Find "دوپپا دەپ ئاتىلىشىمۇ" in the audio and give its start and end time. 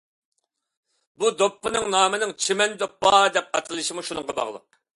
2.81-4.09